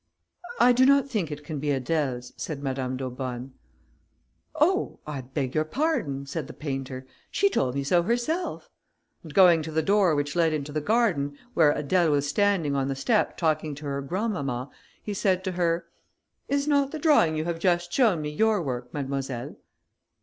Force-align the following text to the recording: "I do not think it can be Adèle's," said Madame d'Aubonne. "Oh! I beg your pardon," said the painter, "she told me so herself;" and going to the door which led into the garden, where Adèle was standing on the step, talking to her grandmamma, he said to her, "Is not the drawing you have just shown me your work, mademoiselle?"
"I 0.59 0.71
do 0.73 0.83
not 0.83 1.07
think 1.07 1.29
it 1.29 1.43
can 1.43 1.59
be 1.59 1.67
Adèle's," 1.67 2.33
said 2.35 2.63
Madame 2.63 2.97
d'Aubonne. 2.97 3.53
"Oh! 4.55 4.97
I 5.05 5.21
beg 5.21 5.53
your 5.53 5.63
pardon," 5.63 6.25
said 6.25 6.47
the 6.47 6.53
painter, 6.55 7.05
"she 7.29 7.51
told 7.51 7.75
me 7.75 7.83
so 7.83 8.01
herself;" 8.01 8.67
and 9.21 9.31
going 9.31 9.61
to 9.61 9.69
the 9.71 9.83
door 9.83 10.15
which 10.15 10.35
led 10.35 10.53
into 10.53 10.71
the 10.71 10.81
garden, 10.81 11.37
where 11.53 11.71
Adèle 11.75 12.09
was 12.09 12.27
standing 12.27 12.75
on 12.75 12.87
the 12.87 12.95
step, 12.95 13.37
talking 13.37 13.75
to 13.75 13.85
her 13.85 14.01
grandmamma, 14.01 14.71
he 15.03 15.13
said 15.13 15.43
to 15.43 15.51
her, 15.51 15.85
"Is 16.47 16.67
not 16.67 16.89
the 16.89 16.97
drawing 16.97 17.37
you 17.37 17.45
have 17.45 17.59
just 17.59 17.93
shown 17.93 18.23
me 18.23 18.29
your 18.31 18.59
work, 18.59 18.91
mademoiselle?" 18.91 19.55